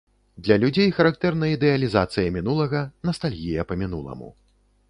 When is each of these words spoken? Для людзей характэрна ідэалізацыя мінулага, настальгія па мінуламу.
Для 0.45 0.55
людзей 0.63 0.89
характэрна 0.99 1.51
ідэалізацыя 1.55 2.33
мінулага, 2.39 2.81
настальгія 3.11 3.69
па 3.73 3.79
мінуламу. 3.83 4.35